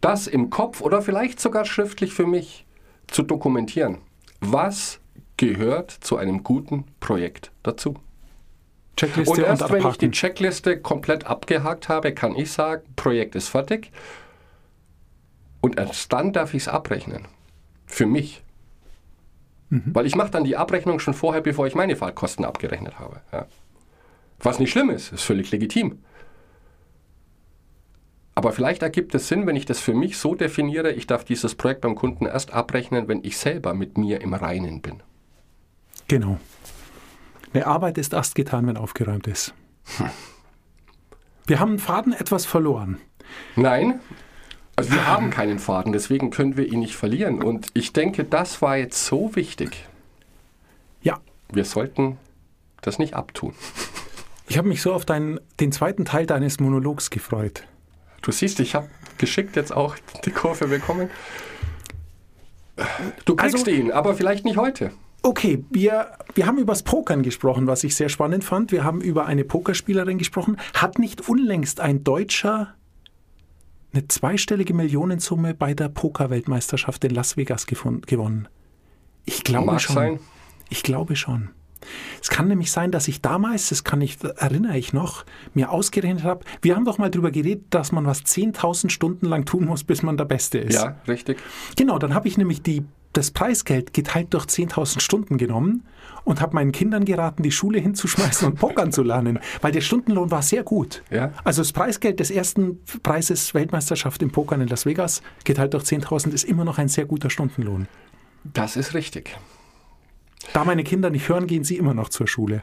[0.00, 2.64] Das im Kopf oder vielleicht sogar schriftlich für mich
[3.08, 3.98] zu dokumentieren.
[4.38, 5.00] Was
[5.36, 7.96] gehört zu einem guten Projekt dazu?
[8.96, 13.34] Checkliste und erst und wenn ich die Checkliste komplett abgehakt habe, kann ich sagen, Projekt
[13.34, 13.90] ist fertig.
[15.60, 17.26] Und erst dann darf ich es abrechnen.
[17.84, 18.44] Für mich.
[19.70, 19.86] Mhm.
[19.86, 23.22] Weil ich mache dann die Abrechnung schon vorher, bevor ich meine Fahrtkosten abgerechnet habe.
[23.32, 23.48] Ja.
[24.40, 25.98] Was nicht schlimm ist, ist völlig legitim.
[28.34, 31.54] Aber vielleicht ergibt es Sinn, wenn ich das für mich so definiere, ich darf dieses
[31.54, 35.02] Projekt beim Kunden erst abrechnen, wenn ich selber mit mir im Reinen bin.
[36.08, 36.38] Genau.
[37.52, 39.52] Eine Arbeit ist erst getan, wenn aufgeräumt ist.
[39.98, 40.10] Hm.
[41.46, 42.98] Wir haben Faden etwas verloren.
[43.56, 44.00] Nein,
[44.80, 47.42] also wir haben keinen Faden, deswegen können wir ihn nicht verlieren.
[47.42, 49.86] Und ich denke, das war jetzt so wichtig.
[51.02, 51.20] Ja.
[51.52, 52.16] Wir sollten
[52.80, 53.52] das nicht abtun.
[54.50, 57.62] Ich habe mich so auf dein, den zweiten Teil deines Monologs gefreut.
[58.20, 61.08] Du siehst, ich habe geschickt jetzt auch die Kurve bekommen.
[63.26, 64.90] Du kriegst also, ihn, aber vielleicht nicht heute.
[65.22, 68.72] Okay, wir, wir haben über das Pokern gesprochen, was ich sehr spannend fand.
[68.72, 70.56] Wir haben über eine Pokerspielerin gesprochen.
[70.74, 72.74] Hat nicht unlängst ein Deutscher
[73.92, 78.48] eine zweistellige Millionensumme bei der Pokerweltmeisterschaft in Las Vegas gewonnen?
[79.24, 79.94] Ich glaube Mag schon.
[79.94, 80.20] Sein.
[80.70, 81.50] Ich glaube schon.
[82.20, 86.24] Es kann nämlich sein, dass ich damals, das kann ich, erinnere ich noch, mir ausgerechnet
[86.24, 89.84] habe, wir haben doch mal darüber geredet, dass man was 10.000 Stunden lang tun muss,
[89.84, 90.74] bis man der Beste ist.
[90.74, 91.38] Ja, richtig.
[91.76, 95.84] Genau, dann habe ich nämlich die, das Preisgeld geteilt durch 10.000 Stunden genommen
[96.24, 100.30] und habe meinen Kindern geraten, die Schule hinzuschmeißen und Pokern zu lernen, weil der Stundenlohn
[100.30, 101.02] war sehr gut.
[101.10, 101.32] Ja.
[101.44, 106.32] Also das Preisgeld des ersten Preises Weltmeisterschaft im Pokern in Las Vegas geteilt durch 10.000
[106.32, 107.88] ist immer noch ein sehr guter Stundenlohn.
[108.44, 109.36] Das ist richtig.
[110.52, 112.62] Da meine Kinder nicht hören, gehen sie immer noch zur Schule.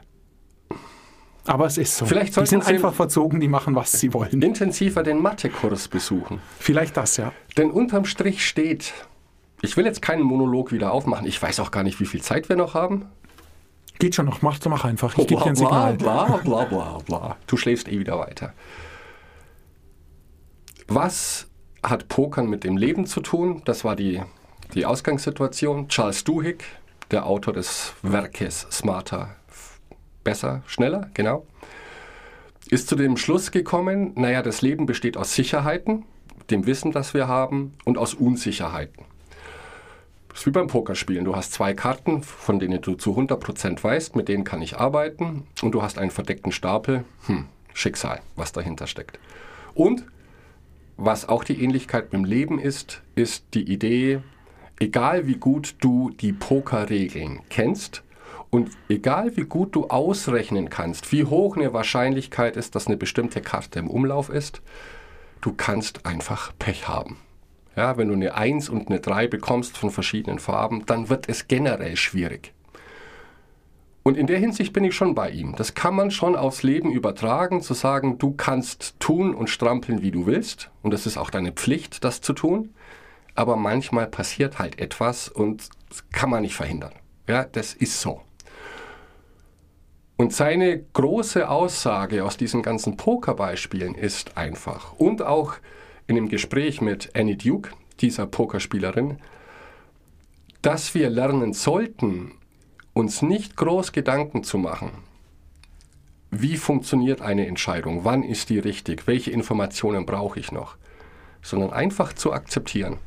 [1.46, 2.04] Aber es ist so.
[2.04, 4.42] Vielleicht die sind einfach verzogen, die machen, was sie wollen.
[4.42, 6.40] Intensiver den Mathekurs besuchen.
[6.58, 7.32] Vielleicht das, ja.
[7.56, 8.92] Denn unterm Strich steht,
[9.62, 11.26] ich will jetzt keinen Monolog wieder aufmachen.
[11.26, 13.06] Ich weiß auch gar nicht, wie viel Zeit wir noch haben.
[13.98, 15.16] Geht schon noch, mach, mach einfach.
[15.16, 15.94] Ich gebe dir ein Signal.
[15.94, 17.36] Bla, bla, bla, bla.
[17.46, 18.52] Du schläfst eh wieder weiter.
[20.86, 21.46] Was
[21.82, 23.62] hat Pokern mit dem Leben zu tun?
[23.64, 24.22] Das war die,
[24.74, 25.88] die Ausgangssituation.
[25.88, 26.64] Charles Duhigg,
[27.10, 29.36] der Autor des Werkes Smarter,
[30.24, 31.46] besser, schneller, genau.
[32.68, 36.04] ist zu dem Schluss gekommen, naja, das Leben besteht aus Sicherheiten,
[36.50, 39.04] dem Wissen, das wir haben, und aus Unsicherheiten.
[40.28, 41.24] Das ist wie beim Pokerspielen.
[41.24, 45.46] Du hast zwei Karten, von denen du zu 100% weißt, mit denen kann ich arbeiten,
[45.62, 47.04] und du hast einen verdeckten Stapel.
[47.26, 49.18] Hm, Schicksal, was dahinter steckt.
[49.74, 50.04] Und
[50.96, 54.20] was auch die Ähnlichkeit mit dem Leben ist, ist die Idee,
[54.80, 58.02] egal wie gut du die Pokerregeln kennst,
[58.50, 63.40] und egal wie gut du ausrechnen kannst, wie hoch eine Wahrscheinlichkeit ist, dass eine bestimmte
[63.40, 64.62] Karte im Umlauf ist,
[65.40, 67.18] du kannst einfach Pech haben.
[67.76, 71.46] Ja, wenn du eine 1 und eine 3 bekommst von verschiedenen Farben, dann wird es
[71.46, 72.54] generell schwierig.
[74.02, 75.54] Und in der Hinsicht bin ich schon bei ihm.
[75.54, 80.10] Das kann man schon aufs Leben übertragen, zu sagen, du kannst tun und strampeln, wie
[80.10, 80.70] du willst.
[80.82, 82.70] Und es ist auch deine Pflicht, das zu tun.
[83.38, 85.68] Aber manchmal passiert halt etwas und
[86.10, 86.92] kann man nicht verhindern.
[87.28, 88.20] Ja, das ist so.
[90.16, 95.54] Und seine große Aussage aus diesen ganzen Pokerbeispielen ist einfach, und auch
[96.08, 97.70] in dem Gespräch mit Annie Duke,
[98.00, 99.18] dieser Pokerspielerin,
[100.60, 102.32] dass wir lernen sollten,
[102.92, 104.90] uns nicht groß Gedanken zu machen,
[106.32, 110.76] wie funktioniert eine Entscheidung, wann ist die richtig, welche Informationen brauche ich noch,
[111.40, 112.98] sondern einfach zu akzeptieren.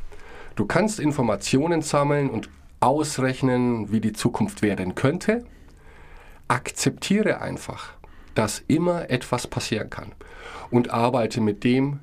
[0.61, 2.47] Du kannst Informationen sammeln und
[2.81, 5.43] ausrechnen, wie die Zukunft werden könnte,
[6.49, 7.93] akzeptiere einfach,
[8.35, 10.11] dass immer etwas passieren kann
[10.69, 11.99] und arbeite mit dem,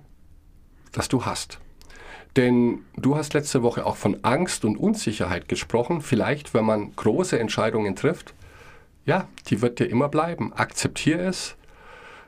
[0.91, 1.61] das du hast.
[2.35, 6.01] Denn du hast letzte Woche auch von Angst und Unsicherheit gesprochen.
[6.01, 8.35] Vielleicht, wenn man große Entscheidungen trifft,
[9.05, 10.53] ja, die wird dir immer bleiben.
[10.53, 11.55] Akzeptiere es.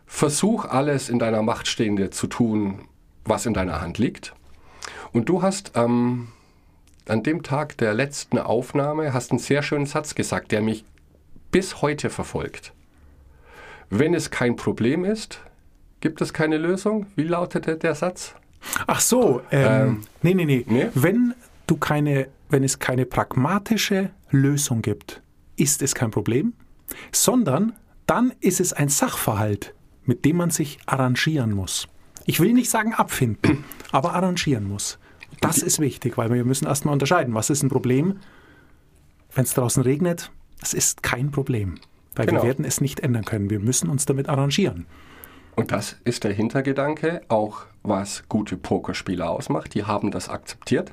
[0.07, 2.87] Versuch alles in deiner Macht Stehende zu tun,
[3.25, 4.33] was in deiner Hand liegt.
[5.13, 6.29] Und du hast ähm,
[7.09, 10.85] an dem Tag der letzten Aufnahme hast einen sehr schönen Satz gesagt, der mich
[11.51, 12.73] bis heute verfolgt.
[13.89, 15.41] Wenn es kein Problem ist,
[16.01, 17.07] gibt es keine Lösung.
[17.17, 18.35] Wie lautete der Satz?
[18.87, 20.89] Ach so, ähm, Ähm, nee, nee, nee, nee?
[20.95, 21.35] Wenn
[21.67, 25.23] du keine, wenn es keine pragmatische Lösung gibt,
[25.57, 26.53] ist es kein Problem,
[27.11, 27.73] sondern
[28.07, 31.89] dann ist es ein Sachverhalt, mit dem man sich arrangieren muss.
[32.31, 35.01] Ich will nicht sagen abfinden, aber arrangieren muss.
[35.41, 38.21] Das ist wichtig, weil wir müssen erstmal unterscheiden, was ist ein Problem.
[39.35, 40.31] Wenn es draußen regnet,
[40.63, 41.75] es ist kein Problem,
[42.15, 42.43] weil Genau.
[42.43, 43.51] wir werden es nicht ändern können.
[43.51, 44.87] Wir müssen uns damit arrangieren.
[45.57, 49.75] Und das ist der Hintergedanke, auch was gute Pokerspieler ausmacht.
[49.75, 50.93] Die haben das akzeptiert.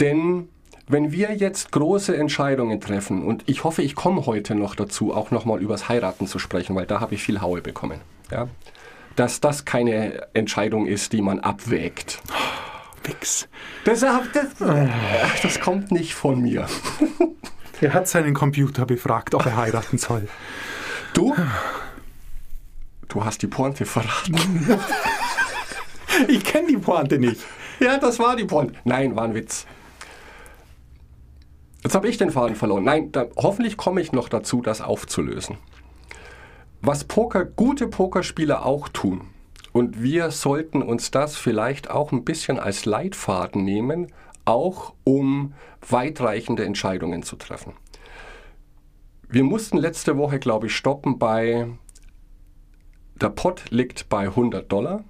[0.00, 0.48] Denn
[0.88, 5.30] wenn wir jetzt große Entscheidungen treffen, und ich hoffe, ich komme heute noch dazu, auch
[5.32, 8.00] nochmal übers Heiraten zu sprechen, weil da habe ich viel Haue bekommen.
[8.30, 8.48] Ja?
[9.16, 12.20] Dass das keine Entscheidung ist, die man abwägt.
[13.04, 13.48] Wix.
[13.84, 16.66] Das, das, das kommt nicht von mir.
[17.82, 20.28] Er hat seinen Computer befragt, ob er heiraten soll.
[21.14, 21.34] Du?
[23.08, 24.36] Du hast die Pointe verraten.
[26.28, 27.40] Ich kenne die Pointe nicht.
[27.78, 28.74] Ja, das war die Pointe.
[28.84, 29.64] Nein, war ein Witz.
[31.82, 32.84] Jetzt habe ich den Faden verloren.
[32.84, 35.56] Nein, da, hoffentlich komme ich noch dazu, das aufzulösen.
[36.82, 39.28] Was Poker, gute Pokerspieler auch tun,
[39.72, 44.08] und wir sollten uns das vielleicht auch ein bisschen als Leitfaden nehmen,
[44.44, 45.54] auch um
[45.86, 47.74] weitreichende Entscheidungen zu treffen.
[49.28, 51.68] Wir mussten letzte Woche, glaube ich, stoppen bei,
[53.14, 55.04] der Pot liegt bei 100 Dollar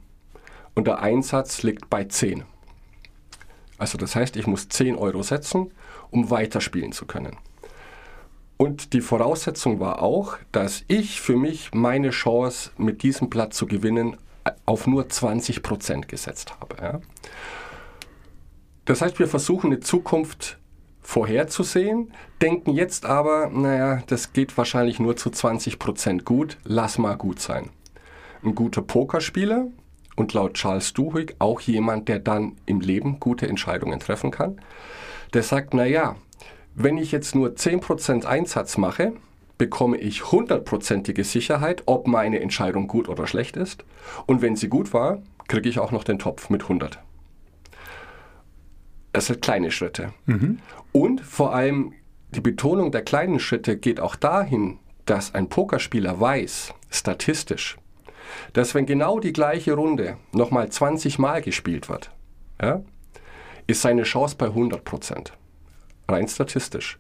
[0.75, 2.45] und der Einsatz liegt bei 10.
[3.79, 5.73] Also das heißt, ich muss 10 Euro setzen,
[6.11, 7.37] um weiterspielen zu können.
[8.61, 13.65] Und die Voraussetzung war auch, dass ich für mich meine Chance mit diesem Blatt zu
[13.65, 14.19] gewinnen
[14.67, 16.77] auf nur 20% gesetzt habe.
[16.79, 17.01] Ja.
[18.85, 20.59] Das heißt, wir versuchen eine Zukunft
[21.01, 27.41] vorherzusehen, denken jetzt aber, naja, das geht wahrscheinlich nur zu 20% gut, lass mal gut
[27.41, 27.71] sein.
[28.45, 29.69] Ein guter Pokerspieler
[30.17, 34.61] und laut Charles Duhigg auch jemand, der dann im Leben gute Entscheidungen treffen kann,
[35.33, 36.17] der sagt, naja,
[36.75, 39.13] wenn ich jetzt nur 10% Einsatz mache,
[39.59, 43.85] bekomme ich hundertprozentige Sicherheit, ob meine Entscheidung gut oder schlecht ist.
[44.27, 46.99] Und wenn sie gut war, kriege ich auch noch den Topf mit 100.
[49.13, 50.13] Es sind kleine Schritte.
[50.93, 51.93] Und vor allem
[52.31, 57.77] die Betonung der kleinen Schritte geht auch dahin, dass ein Pokerspieler weiß, statistisch,
[58.53, 62.13] dass wenn genau die gleiche Runde nochmal 20 Mal gespielt wird,
[62.63, 62.83] ja,
[63.67, 65.33] ist seine Chance bei 100 Prozent.
[66.11, 66.99] Rein statistisch.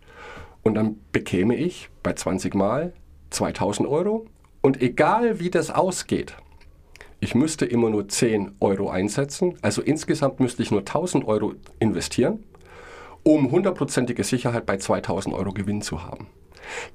[0.62, 2.92] Und dann bekäme ich bei 20 Mal
[3.30, 4.26] 2000 Euro.
[4.60, 6.36] Und egal wie das ausgeht,
[7.20, 9.54] ich müsste immer nur 10 Euro einsetzen.
[9.62, 12.44] Also insgesamt müsste ich nur 1000 Euro investieren,
[13.22, 16.28] um hundertprozentige Sicherheit bei 2000 Euro Gewinn zu haben.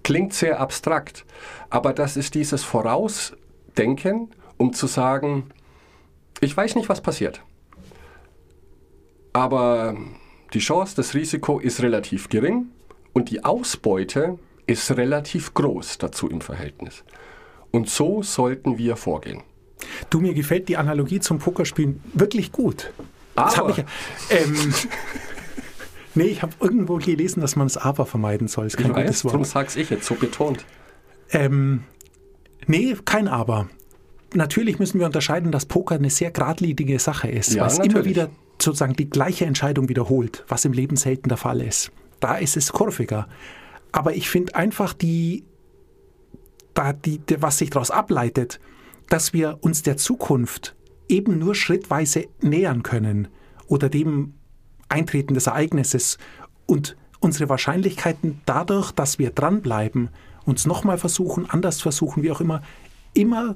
[0.03, 1.25] Klingt sehr abstrakt,
[1.69, 2.65] aber das ist dieses
[3.77, 5.49] denken, um zu sagen,
[6.39, 7.41] ich weiß nicht, was passiert.
[9.33, 9.95] Aber
[10.55, 12.67] die Chance, das Risiko ist relativ gering
[13.13, 17.03] und die Ausbeute ist relativ groß dazu im Verhältnis.
[17.71, 19.43] Und so sollten wir vorgehen.
[20.09, 22.91] Du, mir gefällt die Analogie zum Pokerspielen wirklich gut.
[23.35, 23.85] Das Aber- hab ich,
[24.31, 24.73] ähm,
[26.15, 28.65] nee, ich habe irgendwo gelesen, dass man das Aber vermeiden soll.
[28.65, 29.49] Das ist Ich kein weiß, gutes darum Wort.
[29.49, 30.65] sag's ich jetzt so betont.
[31.31, 31.83] Ähm,
[32.65, 33.67] nee, kein Aber.
[34.33, 37.85] Natürlich müssen wir unterscheiden, dass Poker eine sehr geradlinige Sache ist, Ja, weil es immer
[37.87, 38.09] natürlich.
[38.09, 38.29] wieder
[38.61, 41.91] sozusagen die gleiche Entscheidung wiederholt, was im Leben selten der Fall ist.
[42.19, 43.27] Da ist es kurviger.
[43.91, 45.43] Aber ich finde einfach die,
[46.73, 48.59] da die, was sich daraus ableitet,
[49.09, 50.75] dass wir uns der Zukunft
[51.07, 53.27] eben nur schrittweise nähern können
[53.67, 54.33] oder dem
[54.89, 56.17] Eintreten des Ereignisses
[56.65, 60.09] und unsere Wahrscheinlichkeiten dadurch, dass wir dranbleiben,
[60.45, 62.61] uns nochmal versuchen, anders versuchen, wie auch immer,
[63.13, 63.55] immer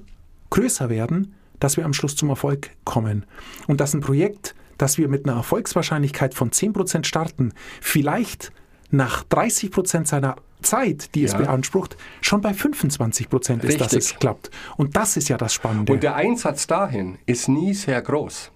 [0.50, 3.26] größer werden, dass wir am Schluss zum Erfolg kommen.
[3.68, 8.52] Und dass ein Projekt, das wir mit einer Erfolgswahrscheinlichkeit von 10% starten, vielleicht
[8.89, 11.38] nach 30% seiner Zeit, die es Ja.
[11.38, 14.13] beansprucht, schon bei 25% ist, dass Richtig.
[14.13, 14.50] es klappt.
[14.78, 15.94] Und das ist ja das Spannende.
[15.94, 18.52] Und der Einsatz dahin ist nie sehr groß.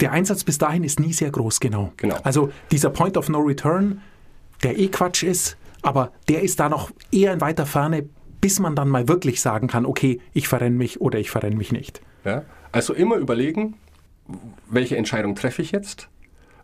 [0.00, 1.92] Der Einsatz bis dahin ist nie sehr groß, genau.
[1.96, 2.16] Genau.
[2.22, 4.02] Also dieser Point of No Return,
[4.62, 8.06] der eh Quatsch ist, aber der ist da noch eher in weiter Ferne,
[8.40, 11.72] bis man dann mal wirklich sagen kann, okay, ich verrenne mich oder ich verrenne mich
[11.72, 12.02] nicht.
[12.24, 12.42] Ja?
[12.72, 13.74] Also immer überlegen,
[14.68, 16.08] welche Entscheidung treffe ich jetzt?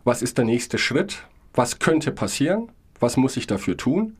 [0.03, 1.27] Was ist der nächste Schritt?
[1.53, 2.71] Was könnte passieren?
[2.99, 4.17] Was muss ich dafür tun?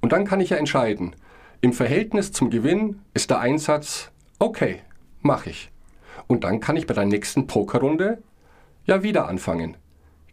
[0.00, 1.14] Und dann kann ich ja entscheiden.
[1.60, 4.80] Im Verhältnis zum Gewinn ist der Einsatz, okay,
[5.20, 5.70] mache ich.
[6.26, 8.22] Und dann kann ich bei der nächsten Pokerrunde
[8.84, 9.76] ja wieder anfangen.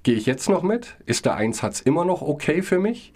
[0.01, 0.97] Gehe ich jetzt noch mit?
[1.05, 3.13] Ist der Einsatz immer noch okay für mich?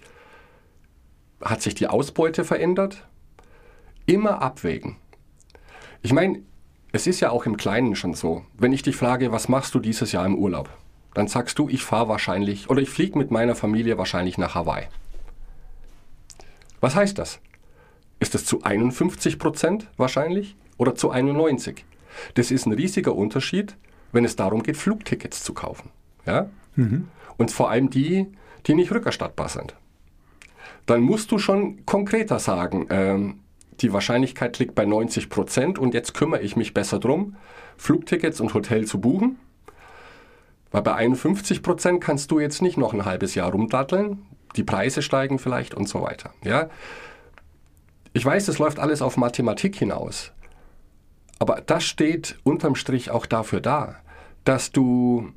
[1.41, 3.07] Hat sich die Ausbeute verändert?
[4.05, 4.97] Immer abwägen.
[6.01, 6.43] Ich meine,
[6.93, 8.45] es ist ja auch im Kleinen schon so.
[8.57, 10.69] Wenn ich dich frage, was machst du dieses Jahr im Urlaub?
[11.15, 14.87] Dann sagst du, ich fahre wahrscheinlich oder ich fliege mit meiner Familie wahrscheinlich nach Hawaii.
[16.81, 17.39] Was heißt das?
[18.19, 21.83] Ist es zu 51 Prozent wahrscheinlich oder zu 91?
[22.35, 23.75] Das ist ein riesiger Unterschied,
[24.11, 25.89] wenn es darum geht, Flugtickets zu kaufen.
[26.27, 26.49] Ja?
[27.37, 28.27] Und vor allem die,
[28.67, 29.75] die nicht rückerstattbar sind.
[30.85, 33.39] Dann musst du schon konkreter sagen, ähm,
[33.81, 37.35] die Wahrscheinlichkeit liegt bei 90 Prozent und jetzt kümmere ich mich besser drum,
[37.77, 39.39] Flugtickets und Hotel zu buchen.
[40.71, 45.01] Weil bei 51 Prozent kannst du jetzt nicht noch ein halbes Jahr rumdatteln, die Preise
[45.01, 46.33] steigen vielleicht und so weiter.
[46.43, 46.69] Ja?
[48.13, 50.31] Ich weiß, es läuft alles auf Mathematik hinaus,
[51.39, 53.95] aber das steht unterm Strich auch dafür da,
[54.45, 55.31] dass du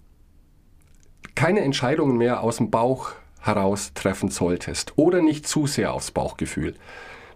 [1.35, 6.75] keine Entscheidungen mehr aus dem Bauch heraus treffen solltest oder nicht zu sehr aufs Bauchgefühl.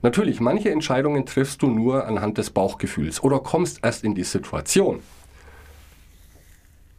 [0.02, 5.00] Natürlich, manche Entscheidungen triffst du nur anhand des Bauchgefühls oder kommst erst in die Situation.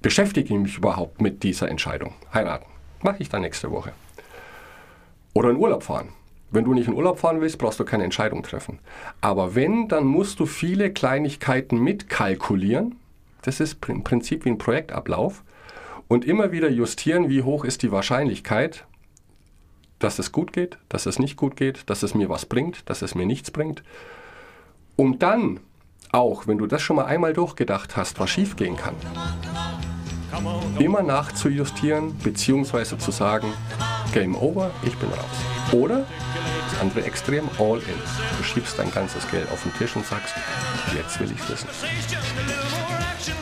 [0.01, 2.13] Beschäftige ich mich überhaupt mit dieser Entscheidung?
[2.33, 2.65] Heiraten.
[3.01, 3.93] Mache ich dann nächste Woche.
[5.33, 6.09] Oder in Urlaub fahren.
[6.51, 8.79] Wenn du nicht in Urlaub fahren willst, brauchst du keine Entscheidung treffen.
[9.21, 12.95] Aber wenn, dann musst du viele Kleinigkeiten mitkalkulieren.
[13.41, 15.43] Das ist im Prinzip wie ein Projektablauf.
[16.07, 18.85] Und immer wieder justieren, wie hoch ist die Wahrscheinlichkeit,
[20.03, 23.01] dass es gut geht, dass es nicht gut geht, dass es mir was bringt, dass
[23.01, 23.83] es mir nichts bringt.
[24.95, 25.59] Um dann
[26.11, 28.95] auch, wenn du das schon mal einmal durchgedacht hast, was schiefgehen kann,
[30.79, 33.53] immer nachzujustieren, beziehungsweise zu sagen,
[34.13, 35.71] Game over, ich bin raus.
[35.71, 36.05] Oder
[36.69, 38.37] das andere Extrem, all in.
[38.37, 40.33] Du schiebst dein ganzes Geld auf den Tisch und sagst,
[40.95, 41.67] jetzt will ich wissen.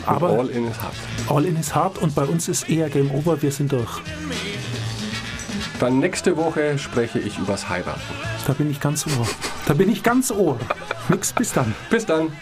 [0.05, 0.95] Aber all in ist hart.
[1.27, 4.01] All in ist hart und bei uns ist eher Game Over, wir sind durch.
[5.79, 8.01] Dann nächste Woche spreche ich übers Heiraten.
[8.45, 9.25] Da bin ich ganz ohr.
[9.65, 10.59] Da bin ich ganz ohr.
[11.07, 11.73] Nix, bis dann.
[11.89, 12.33] Bis dann.